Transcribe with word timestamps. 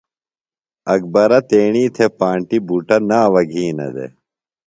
اکبرہ 0.93 1.39
تیݨی 1.49 1.85
تھےۡ 1.95 2.11
پانٹیۡ 2.17 2.63
بُٹہ 2.67 2.97
ناوہ 3.07 3.41
گِھینہ 3.51 3.87
دےۡ۔ 3.95 4.11